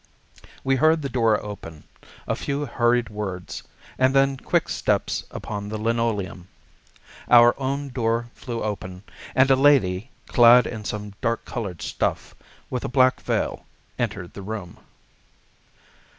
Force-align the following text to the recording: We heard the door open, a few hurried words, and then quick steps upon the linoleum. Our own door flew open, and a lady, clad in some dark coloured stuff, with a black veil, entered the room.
We 0.63 0.77
heard 0.77 1.03
the 1.03 1.09
door 1.13 1.39
open, 1.45 1.83
a 2.27 2.35
few 2.35 2.65
hurried 2.65 3.09
words, 3.09 3.61
and 3.99 4.15
then 4.15 4.35
quick 4.35 4.67
steps 4.67 5.23
upon 5.29 5.69
the 5.69 5.77
linoleum. 5.77 6.47
Our 7.29 7.53
own 7.59 7.89
door 7.89 8.31
flew 8.33 8.63
open, 8.63 9.03
and 9.35 9.51
a 9.51 9.55
lady, 9.55 10.09
clad 10.25 10.65
in 10.65 10.85
some 10.85 11.13
dark 11.21 11.45
coloured 11.45 11.83
stuff, 11.83 12.33
with 12.71 12.83
a 12.83 12.89
black 12.89 13.21
veil, 13.21 13.67
entered 13.99 14.33
the 14.33 14.41
room. 14.41 14.77